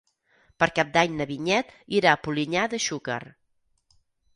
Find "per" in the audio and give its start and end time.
0.63-0.67